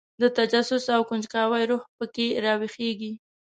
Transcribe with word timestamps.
د 0.21 0.23
تجسس 0.37 0.85
او 0.95 1.01
کنجکاوۍ 1.09 1.63
روح 1.69 1.83
په 1.97 2.05
کې 2.15 2.27
راویښېږي. 2.43 3.11